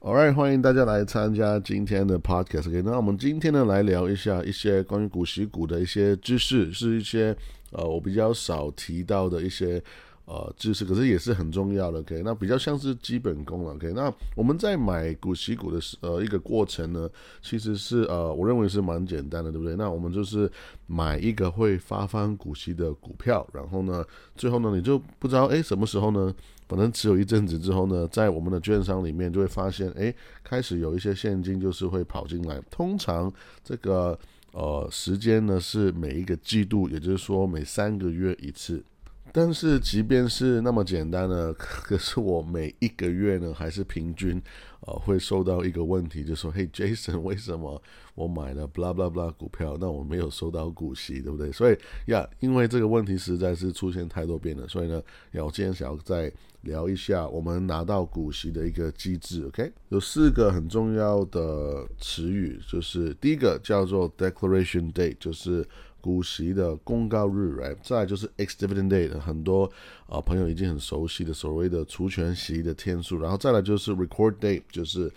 [0.00, 2.68] Alright，欢迎大家来参加今天的 podcast。
[2.68, 7.36] OK，那我们今天呢来聊一下一些关于股息股的一些知识，是一些
[7.72, 9.82] 呃我比较少提到的一些
[10.24, 11.98] 呃知识，可是也是很重要的。
[11.98, 13.74] OK，那比较像是基本功了。
[13.74, 17.10] OK，那我们在买股息股的时呃一个过程呢，
[17.42, 19.74] 其实是呃我认为是蛮简单的，对不对？
[19.74, 20.48] 那我们就是
[20.86, 24.04] 买一个会发放股息的股票，然后呢，
[24.36, 26.32] 最后呢你就不知道哎什么时候呢？
[26.68, 30.14] 可能持有一阵子之后呢，在我们的券商里面就会发现，哎，
[30.44, 32.60] 开始有一些现金就是会跑进来。
[32.70, 33.32] 通常
[33.64, 34.18] 这个
[34.52, 38.84] 呃时间呢是每一个季度，也就是说每三个月一次。
[39.32, 44.42] 但是即便是那么简单呢， 可是我每一个月呢还是平均。
[44.82, 47.82] 呃，会收到一个问题，就说：“嘿，Jason，为什么
[48.14, 59.44] 我买了 blah blah blah 股票，那我没有收到股息，对不对？”所以呀，因为这个问题实在是出现太多遍了，所以呢，要我今天想要再聊一下我们拿到股息的一个机制。
[59.46, 65.66] OK，有四个很重要的词语，就是第一个叫做 Declaration Date，就是。
[66.00, 67.76] 股息的公告日，right？
[67.82, 69.70] 再来就是 ex dividend date，很多
[70.06, 75.10] 啊朋友已经很熟悉的所谓的除权息的天数，然后再来就是 record date，就是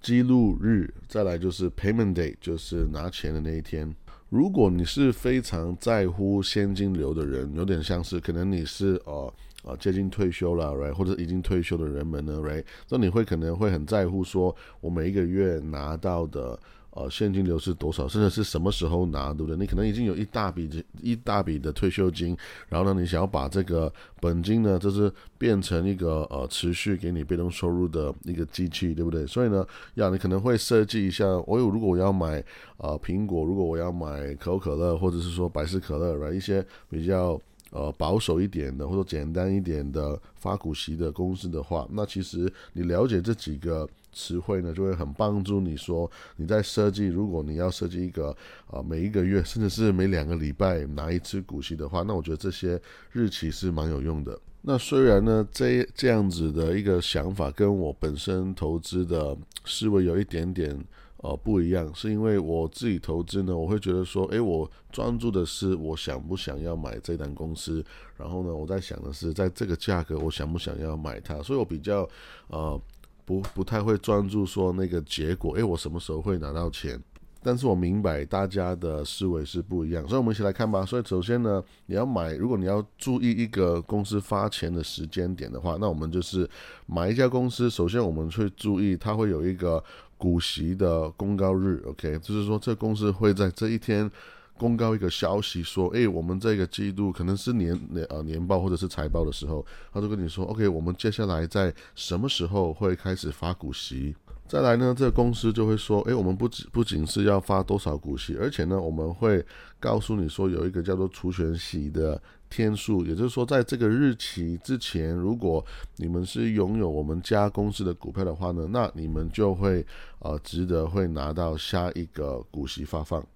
[0.00, 3.94] 记录日，再来就是 payment date，就是拿钱的那一天。
[4.28, 9.32] 如果你是非常在乎现金流的人，有点像是可能你是呃
[9.64, 10.92] 呃接近退休了，right？
[10.92, 12.64] 或者已经退休的人们呢，right？
[12.88, 16.58] 那你会可能会很在乎说，我每一个月拿到的。
[16.96, 18.08] 呃，现金流是多少？
[18.08, 19.54] 甚至是什么时候拿，对不对？
[19.54, 22.34] 你可能已经有一大笔一大笔的退休金，
[22.70, 29.26] 然后呢，你想要把这个本金呢，就是变成一个呃持续给你被动收入的一个机器，对不对？
[29.26, 32.42] 所以呢，要你可能会设计一下，我有如果我要买
[32.78, 37.38] 呃苹果，如果我要买可口可乐，或者是说百事可乐，来一些比较
[37.72, 43.86] 呃保守一点的或者简单一点的发股息的公司的话，那其实你了解这几个。
[44.16, 47.06] 词汇呢，就会很帮助你说你在设计。
[47.06, 48.34] 如果你要设计一个
[48.66, 52.80] 啊，每一个月甚至是每两个礼拜拿一次股息的话，那我觉得这些
[53.12, 54.38] 日期是蛮有用的。
[54.62, 59.36] 那虽然呢，这这样子的一个想法跟我本身投资的
[59.66, 60.76] 思维有一点点
[61.18, 67.84] 呃不一样，是因为我自己投资呢，我会觉得说，诶，我专注的是我想不想要买这单公司，
[68.16, 72.08] 然后呢，我在想的是在这个价格我想不想要买它，所以我比较
[72.48, 72.80] 呃。
[73.26, 76.98] 不不太会专注说那个结果，诶，我什么时候会拿到钱？
[77.42, 80.84] 但是我明白大家的思维是不一样，所以我们一起来看吧。
[80.86, 86.48] 所以首先呢，你要买，如果你要注意一个公司发钱的时间点的话，那我们就是
[86.86, 89.82] 买一家公司，首先我们会注意它会有一个
[90.16, 94.10] 股息的公告日，OK，就是说这公司会在这一天。
[94.58, 104.14] 公告一个消息说，诶，我们这个季度可能是年年呃年报或者是财报的时候，他就跟你说，OK，我们接下来在什么时候会开始发股息？
[104.48, 109.44] 再来呢，这个公司就会说，诶，我们不仅不仅是要发多少股息，而且呢，我们会
[109.80, 115.64] 告诉你说，有一个叫做除权息的天数，也就是说，在这个日期之前，如果
[115.96, 119.84] 你们是拥有我们家公司的股票的话呢，那你们就会
[120.20, 123.26] 呃值得会拿到下一个股息发放。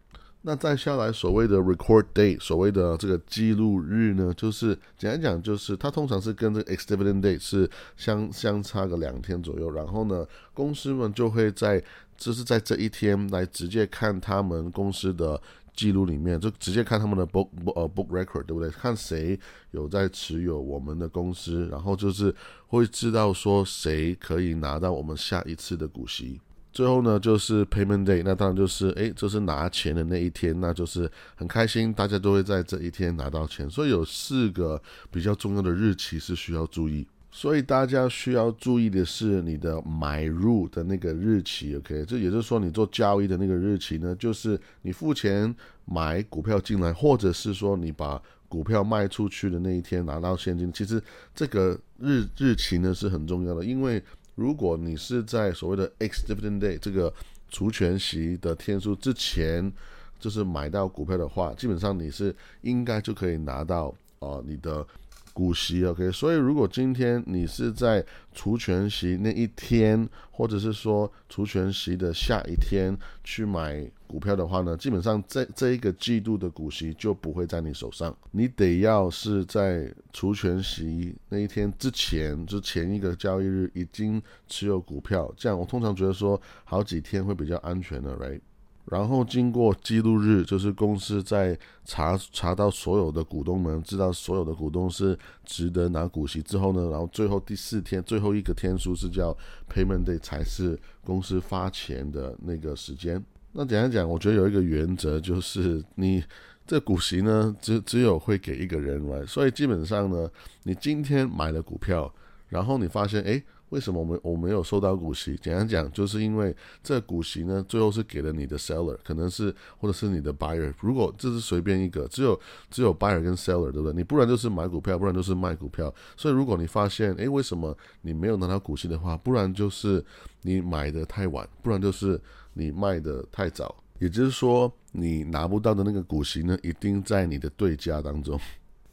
[0.42, 9.70] 那再下来所谓的 record date，所谓的这个记录日呢，就是简单讲，就是它通常是跟这个 ex dividend date 是相相差个两天左右。
[9.70, 11.82] 然后呢，公司们就会在
[12.16, 15.38] 就是在这一天来直接看他们公司的
[15.76, 18.70] 记录里面，就直接看他们的 book 呃 book record，对不对？
[18.70, 19.38] 看谁
[19.72, 22.34] 有在持有我们的公司，然后就是
[22.68, 26.40] 会知道说谁可以拿到我们下一次的股息。
[26.72, 33.68] 最后呢，就是 payment day，那当然就是诶，就是拿钱的那一天，那就是很开心，大家都会在这一天拿到钱。
[33.68, 37.04] 所以有四个比较重要的日期是需要注意。
[37.32, 42.04] 所以大家需要注意的是你的买入的那个日期，OK？
[42.04, 45.52] 这也就是说你做交易的那个日期呢，就是你付钱
[45.84, 50.72] 买股票进来，或者是说你把股票卖出去的那一天拿到现金。
[50.72, 51.02] 其实
[51.34, 54.00] 这个日日期呢是很重要的，因为。
[54.40, 57.12] 如果你是在所谓的 X dividend day 这个
[57.50, 59.70] 除权息的天数之前，
[60.18, 64.86] 就是买到股票的话，基本上你是应该就可以拿到啊你的。
[65.32, 88.40] 股息，OK，所以如果今天你是在除权息那一天，或者是说除权息的下一天去买股票的话呢，基本上这这一个季度的股息就不会在你手上，你得要是在除权息那一天之前，就前一个交易日已经持有股票，这样我通常觉得说好几天会比较安全的，Right？
[88.90, 99.32] 然后经过记录日，就是公司在查查到所有的股东们，知道所有的股东是值得拿股息之后呢，然后最后第四天最后一个天数是叫
[99.72, 103.24] payment day，才是公司发钱的那个时间。
[103.52, 106.22] 那简单讲，我觉得有一个原则就是你
[106.66, 110.28] 这股息呢，只只有会给一个人来，所以基本上呢，
[110.64, 112.12] 你今天买了股票，
[112.48, 113.40] 然后你发现哎。
[113.70, 115.36] 为什么我们我没有收到股息？
[115.42, 120.72] 简单讲，就是因为这股息呢，最后是给了你的 seller，可能是或者是你的 buyer。
[120.80, 122.38] 如果这是随便一个，只有
[122.70, 123.92] 只有 buyer 跟 seller，对不对？
[123.92, 125.92] 你不然就是买股票，不然就是卖股票。
[126.16, 130.04] 所以如果你发现，诶，为什么你没有拿到股息的话，不然就是
[130.42, 132.20] 你买的太晚，不然就是
[132.54, 133.74] 你卖的太早。
[133.98, 138.40] 也就是说，你拿不到的那个股息呢，一定在你的对家当中。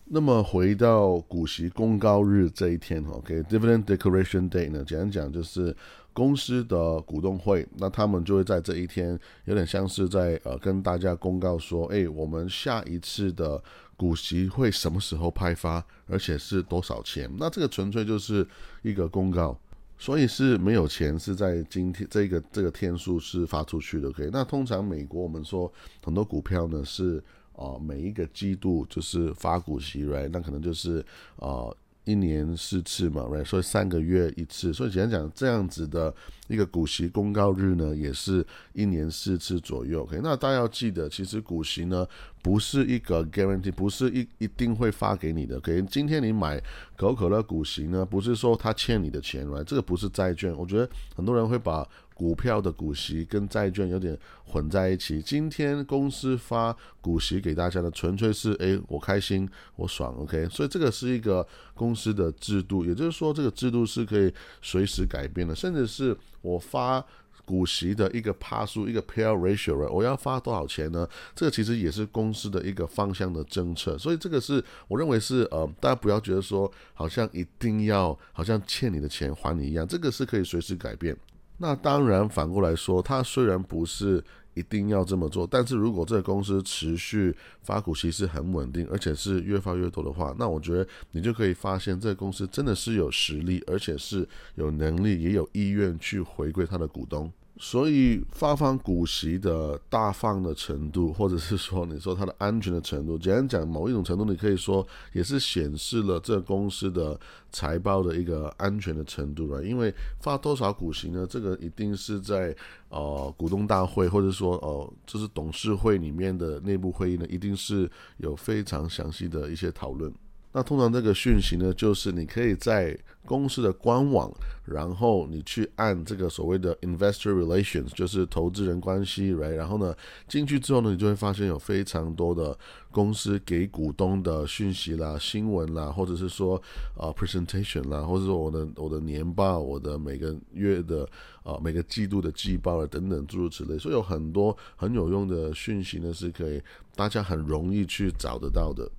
[0.09, 5.75] 那么回到股息公告日这一天，OK，Dividend Declaration Day 呢，简单讲就是
[6.13, 13.61] 公司的股东会，那他们就会在这一天，有点像是在呃跟大家公告说，哎，我们下一次的
[13.97, 17.29] 股息会什么时候派发，而且是多少钱？
[17.37, 18.47] 那这个纯粹就是
[18.83, 19.59] 一个公告，
[19.97, 24.29] 所以是没有钱是在今天这个这个天数是发出去的，OK。
[24.31, 25.69] 那通常美国我们说
[26.01, 27.21] 很多股票呢是。
[27.57, 30.29] 啊，每一个季度就是发股息，right？
[30.31, 31.03] 那可能就是
[31.37, 31.75] 呃，
[32.05, 33.43] 一年四次嘛，right？
[33.43, 36.13] 所以三个月一次，所以简单讲，这样子的
[36.47, 40.03] 一个股息公告日呢，也是一年四次左右。
[40.03, 42.07] OK，那大家要记得，其实股息呢
[42.47, 45.59] 不是一个 guarantee，不是一一定会发给你的。
[45.59, 46.57] 给今天你买
[46.95, 50.55] 可口可乐股息呢，不是说他欠你的钱来这个不是债券。
[50.57, 55.21] 我觉得很多人会把股票的股息跟债券有点混在一起。
[55.21, 59.45] 今天公司发股息给大家的，纯粹是诶，我开心，
[59.75, 60.47] 我爽，OK。
[60.49, 67.05] 所以这个是一个公司的制度，也就是说，这个制度是可以随时改变的，甚至是我发
[67.47, 71.07] 股息的一个帕数，一个 payout ratio，我要发多少钱呢？
[71.33, 73.97] 这个其实也是公司的一个方向的政策。
[73.97, 81.15] 所以这个是我认为是呃，大家不要觉得说好像一定要好像欠你的钱还你一样，这个是可以随时改变。
[81.59, 84.23] 那当然，反过来说，它虽然不是
[84.57, 97.31] 一定要这么做，但是如果这个公司持续发股息是很稳定，而且是越发越多的话，那我觉得你就可以发现，这个公司真的是有实力，而且是有能力，也有意愿去回归他的股东。
[97.59, 107.19] 所以发放股息的大放的程度，或者是说你说它的安全的程度，简单讲，某一种程度，你可以说也是显示了这公司的
[107.51, 109.63] 财报的一个安全的程度了。
[109.63, 111.25] 因为发多少股息呢？
[111.27, 112.55] 这个一定是在
[112.89, 120.13] 呃股东大会，或者说呃就是董事会里面的内部会议呢，一定是有非常详细的一些讨论。
[120.53, 124.31] 那通常这个讯息呢，就是你可以在公司的官网，
[124.65, 129.49] 然后你去按这个所谓的 investor relations，就是投资人关系，right？
[129.49, 129.93] 然后呢，
[130.27, 132.57] 进去之后呢，你就会发现有非常多的
[132.89, 136.59] 公司给股东的讯息啦、新闻啦，或者是说
[136.95, 141.07] 啊 presentation 啦，或者说我的我的年报、我的每个月的
[141.43, 146.59] 啊每个季度的季报啊等等诸如此类，所以有很多很有用的讯息呢，是可以
[146.95, 148.89] 大家很容易去找得到的。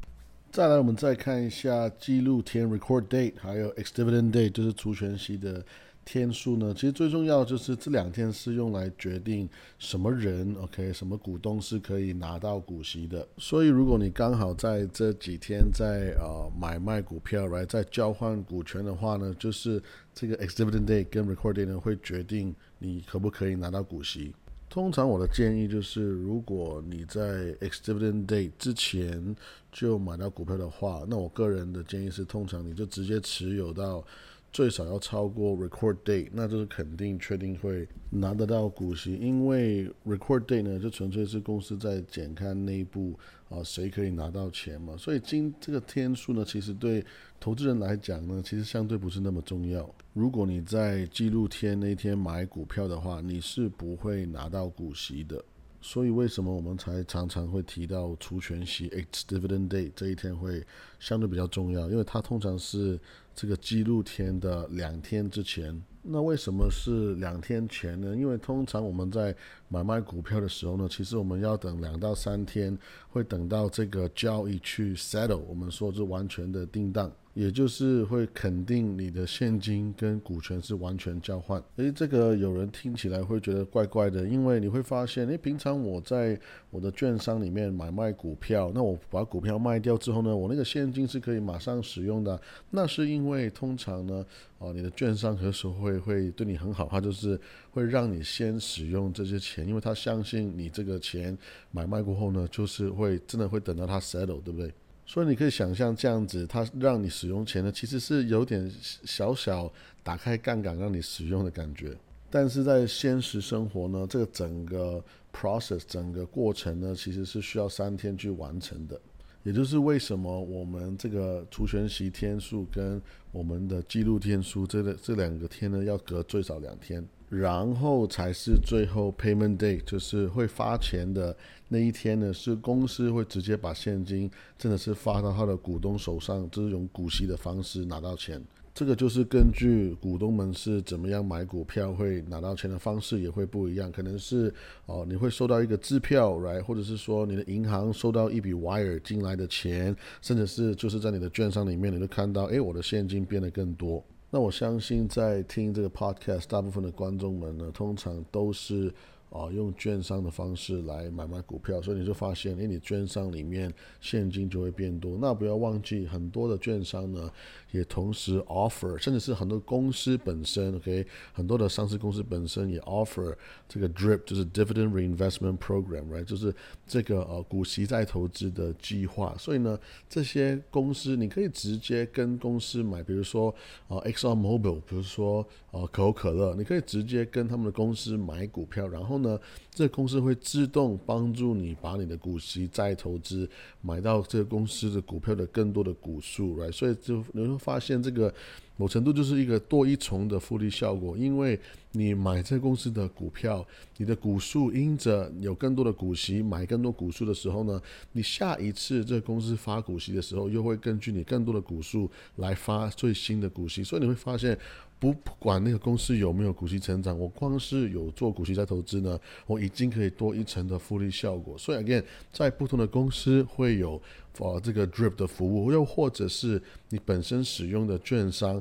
[0.51, 5.63] 再来，我们再看一下记录天 （record date） 还有 ex dividend day，就是除权息的
[6.07, 6.73] 天数呢。
[6.75, 9.47] 其实最重要就是这两天是用来决定
[9.79, 13.29] 什么人 （OK） 什么股东是可以拿到股息的。
[13.37, 19.81] 所以，如果你刚好在这几天在呃买卖股票来在交换股权的话呢，就是
[20.15, 24.35] 这个 ex dividend day 跟 record date 呢会决定你可不可以拿到股息。
[24.71, 29.35] 通常我的建议就是，如果你在 ex-dividend day 之前
[29.73, 34.05] 就买到股票的话，那我个人的建议是，通常你就直接持有到
[34.53, 47.05] 最少要超过 record date，那就是肯定确定会拿得到股息，因为 record date 呢，就纯粹是公司在检看内部啊谁可以拿到钱嘛，所以今这个天数呢，其实对
[47.39, 49.89] 投资人来讲呢，其实相对不是那么重要。
[50.15, 55.45] 如果你在记录天那天买股票的话，你是不会拿到股息的。
[55.81, 60.65] 所以为什么我们才常常会提到除权息 （ex-dividend day） 这一天会
[60.99, 61.89] 相对比较重要？
[61.89, 62.99] 因为它通常是
[63.35, 65.81] 这个记录天的两天之前。
[66.03, 68.17] 那为什么是两天前呢？
[68.17, 69.35] 因为通常我们在
[69.69, 72.77] 买卖股票的时候呢，其实我们要等两到三天，
[73.11, 77.13] 会等到这个交易去 settle，我们说是完全的定档。
[77.39, 81.63] 也就是会肯定你的现金跟股权是完全交换。
[81.77, 86.37] 诶，这个有人听起来会觉得怪怪的，因为你会发现，诶，平常我在
[86.69, 92.43] 我的券商里面买卖股票，那我把股票卖掉之后呢，我那个现金是可以马上使用的。
[92.71, 94.27] 那是因为通常呢，
[94.59, 97.41] 哦，你的券商有时会会对你很好，他就是
[97.71, 101.39] 会让你先使用这些钱，因为他相信你这个钱
[101.71, 104.75] 买卖过后呢，就是会真的会等到他 settle，对不对？
[105.11, 108.71] 所以你可以想象这样子，它让你使用钱呢，其实是有点
[109.05, 109.73] 小小
[110.03, 111.97] 打开杠杆让你使用的感觉。
[112.29, 119.01] 但是在现实生活呢，这个整个 process 整个过程呢，其实是需要三天去完成的。
[119.45, 123.01] 也就是为什么我们这个除权息天数跟
[123.33, 127.03] 我们的记录天数这个这两个天呢，要隔最少两天。
[127.29, 131.37] 然后才是最后 payment day，就是会发钱的
[131.69, 138.43] 那一天呢，是公司会直接把现金真的是发到他的股东手上，这种股息的方式拿到钱。
[138.75, 144.55] 这个就是根据股东们是怎么样买股票会拿到钱的方式也会不一样，可能是
[144.87, 154.03] 哦你会收到一个支票来，或者是说你的银行收到一笔 wire 进来的钱，甚至是就是在你的券商里面，你会看到，哎，我的现金变得更多。
[154.31, 158.93] 那我相信，在听这个 podcast，大部分的观众们呢，通常都是。
[159.31, 163.71] 啊，用券商的方式来买卖股票，所以你就发现，诶，你券商里面
[164.01, 165.19] 现金就会变多。
[165.21, 167.31] 那不要忘记，很多的券商呢，
[167.73, 173.37] 也同时 offer，甚至是很多公司本身，OK，很多的上市公司本身也 offer
[173.69, 176.55] 这个 DRIP，就是 Dividend Reinvestment Program，right，就是
[176.87, 179.37] 这个呃股息再投资的计划。
[179.39, 183.55] 所以呢，这些公司你可以直接跟公司买，比如说
[183.89, 189.19] 啊 Exxon Mobil，比如说呃可口可乐，你可以直接跟他们的公司买股票，然后。
[189.19, 189.37] 呢，
[189.73, 196.71] 这个公司会自动帮助你把你的股息再投资，买到这个公司的股票的更多的股数，right？
[196.71, 197.21] 所以就
[197.59, 198.33] 发现这个
[198.79, 201.61] 某程度就是一个多一重的复利效果，因为
[201.93, 203.67] 你买这公司的股票，
[203.99, 207.79] 你的股数因着有更多的股息，买更多股数的时候呢，
[208.13, 214.59] 你下一次这公司发股息的时候，又会根据你更多的股数来发最新的股息，所以你会发现。
[215.01, 219.17] 不管那个公司有没有股息成长，我光是有做股息在投资呢，
[219.47, 221.57] 我已经可以多一层的复利效果。
[221.57, 224.03] 所以，again，在不同的公司会有
[224.39, 228.61] 呃这个 drip 的服务，又或者是你本身使用的券商，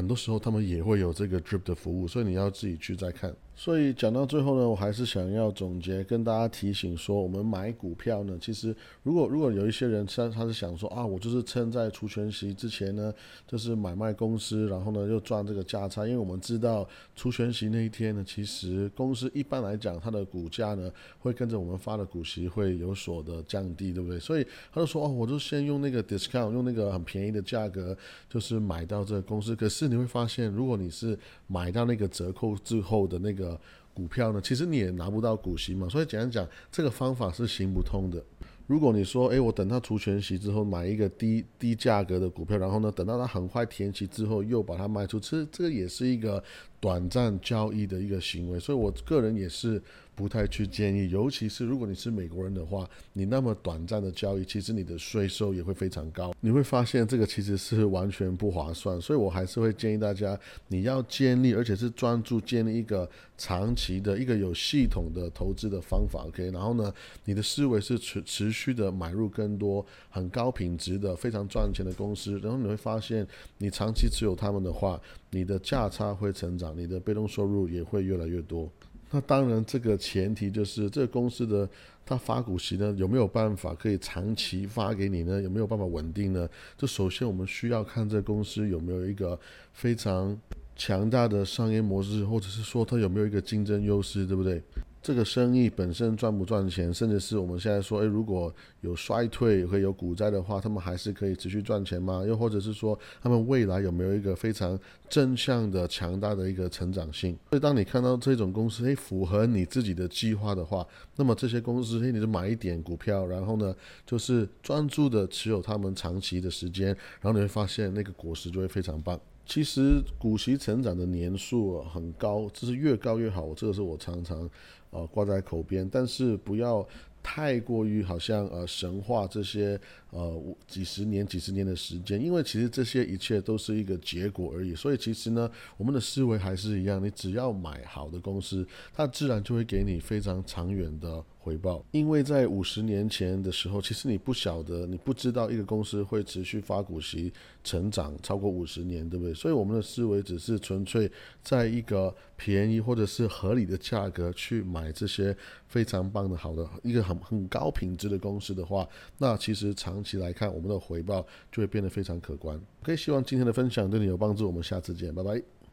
[0.00, 3.36] 很多时候他们也会有这个 drip 的服务，所以你要自己去再看。
[3.54, 13.12] 所以讲到最后呢，我还是想要总结跟大家提醒说，我们买股票呢，其实如果如果有一些人他他是想说啊，我就是趁在除权息之前呢，
[13.46, 24.18] 就是买卖公司，然后呢又赚这个价差，因为我们知道除权息那一天呢，其实公司一般来讲它的股价呢会跟着我们发的股息会有所的降低，对不对？
[24.18, 27.94] 所以他就说哦，我就先用那个 discount，用那个很便宜的价格，
[28.26, 29.54] 就是买到这个公司。
[29.54, 33.60] 可是你会发现，如果你是买到那个折扣之后的那个
[33.92, 38.22] 股票呢，其实你也拿不到股息嘛，所以简单讲，这个方法是行不通的。
[38.66, 46.42] 如果你说，诶，我等它除权息之后买一个低低价格的股票，然后呢，等到它很快填息之后又把它卖出，其实这个也是一个
[46.78, 49.82] 短暂交易的一个行为，所以我个人也是。
[50.20, 56.34] 不太去建议，尤其是如果你是美国人的话，你那么短暂的交易，其实你的税收也会非常高。
[56.40, 63.08] 你会发现这个其实是完全不划算，所以我还是会建议大家，你要建立，而且是专注建立一个
[63.38, 66.26] 长期的一个有系统的投资的方法。
[66.26, 66.92] OK，然后呢，
[67.24, 75.00] 你的思维是持持续的买入更多很高品质的、非常赚钱的公司，然后你会发现，你长期持有他们的话，
[75.30, 78.70] 你的价差会成长，你的被动收入也会越来越多。
[79.10, 81.68] 那当然，这个前提就是这个公司的
[82.06, 85.42] 它发股息呢，有没有办法可以长期发给你呢？
[85.42, 86.48] 有没有办法稳定呢？
[86.76, 89.38] 这首先我们需要看这公司有没有一个
[89.72, 90.38] 非常
[90.76, 94.62] 强大的商业模式，或者是说它有没有一个竞争优势，对不对？
[95.02, 102.22] 这个生意本身赚不赚钱，甚至是我们现在说，诶，如果有衰退会有股灾的话，他们还是可以持续赚钱吗？
[102.26, 104.78] 又或者是说，他们未来有没有一个非常
[105.08, 107.34] 正向的、强大的一个成长性？
[107.48, 116.88] 所以，当你看到这种公司，诶，符合你自己的计划的话，那么这些公司，诶，你就买一点股票，然后呢，就是专注的持有他们长期的时间，
[117.22, 119.18] 然后你会发现那个果实就会非常棒。
[119.46, 124.48] 其实股息成长的年数很高，这是越高越好，这个是我常常。
[124.90, 126.86] 呃，挂在口边，但是不要
[127.22, 129.78] 太过于好像呃神话这些
[130.10, 134.74] 呃几十年几十年的时间，因为其实这些一切都是一个结果而已。
[134.74, 141.24] 所以其实呢，我们的思维还是一样，你只要买好的公司，它自然就会给你非常长远的。
[141.42, 147.32] 回报，因为在五十年前的时候，其实你不晓得，你不知道一个公司会持续发股息、
[147.64, 149.32] 成长超过五十年，对不对？
[149.32, 151.10] 所以我们的思维只是纯粹
[151.42, 155.34] 在一个便宜或者是合理的价格去买这些
[155.66, 162.60] 非常棒的、好的一个很很高品质的公司的话，那其实长期来看，我们的回报就会变得非常可观。
[162.82, 165.59] OK，希望今天的分享对你有帮助，我们下次见，拜拜。